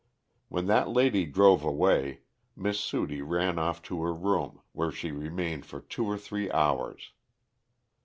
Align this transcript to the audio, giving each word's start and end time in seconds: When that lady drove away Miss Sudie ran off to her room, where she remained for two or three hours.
When 0.49 0.65
that 0.65 0.89
lady 0.89 1.27
drove 1.27 1.63
away 1.63 2.21
Miss 2.55 2.79
Sudie 2.79 3.21
ran 3.21 3.59
off 3.59 3.83
to 3.83 4.01
her 4.01 4.15
room, 4.15 4.61
where 4.71 4.91
she 4.91 5.11
remained 5.11 5.67
for 5.67 5.79
two 5.79 6.07
or 6.07 6.17
three 6.17 6.49
hours. 6.51 7.11